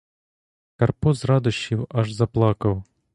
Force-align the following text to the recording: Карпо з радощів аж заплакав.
Карпо 0.75 1.13
з 1.13 1.25
радощів 1.25 1.87
аж 1.89 2.11
заплакав. 2.11 2.83